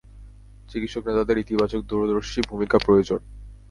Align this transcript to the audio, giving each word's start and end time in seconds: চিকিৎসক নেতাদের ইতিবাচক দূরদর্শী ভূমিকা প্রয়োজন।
চিকিৎসক 0.69 1.03
নেতাদের 1.07 1.37
ইতিবাচক 1.37 1.81
দূরদর্শী 1.81 2.39
ভূমিকা 2.41 2.77
প্রয়োজন। 2.79 3.19